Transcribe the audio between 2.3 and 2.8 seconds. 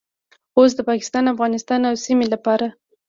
لپاره